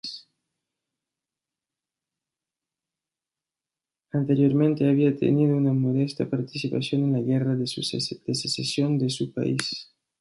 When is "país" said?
9.31-9.93